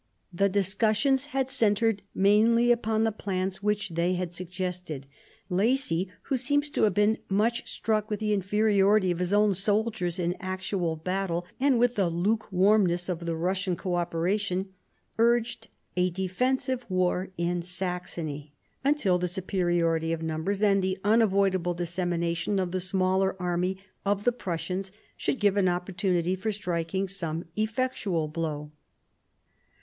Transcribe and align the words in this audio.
The 0.33 0.49
discussions 0.49 1.27
had 1.27 1.47
centred 1.47 2.01
mainly 2.15 2.71
upon 2.71 3.03
the 3.03 3.11
plans 3.11 3.61
which 3.61 3.89
they 3.89 4.13
had 4.13 4.33
suggested. 4.33 5.05
Lacy, 5.47 6.11
who 6.23 6.37
seems 6.37 6.71
to 6.71 6.85
have 6.85 6.95
been 6.95 7.19
much 7.29 7.71
struck 7.71 8.09
with 8.09 8.19
the 8.19 8.33
inferiority 8.33 9.11
of 9.11 9.19
his 9.19 9.31
own 9.31 9.53
soldiers 9.53 10.17
in 10.17 10.35
actual 10.39 10.95
battle, 10.95 11.45
and 11.59 11.77
with 11.77 11.93
the 11.93 12.09
lukewarmness 12.09 13.09
of 13.09 13.27
the 13.27 13.35
Russian 13.35 13.75
co 13.75 13.93
operation, 13.93 14.69
urged 15.19 15.67
a 15.95 16.09
defensive 16.09 16.83
war 16.89 17.29
in 17.37 17.61
Saxony, 17.61 18.55
until 18.83 19.19
the 19.19 19.27
superiority 19.27 20.11
of 20.11 20.23
numbers 20.23 20.63
and 20.63 20.81
the 20.81 20.97
unavoidable 21.03 21.75
dissemination 21.75 22.57
of 22.57 22.71
the 22.71 22.79
smaller 22.79 23.39
army 23.39 23.77
of 24.03 24.23
the 24.23 24.31
Prussians 24.31 24.91
should 25.15 25.39
give 25.39 25.57
an 25.57 25.65
oppor 25.67 25.93
tunity 25.95 26.35
for 26.35 26.51
striking 26.51 27.07
some 27.07 27.45
effectual 27.55 28.27
blow. 28.27 28.71